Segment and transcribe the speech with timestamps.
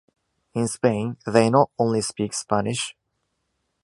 [0.55, 2.95] In Spain they not only speak Spanish.